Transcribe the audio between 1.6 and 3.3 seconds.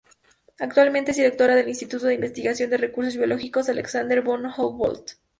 Instituto de Investigación de Recursos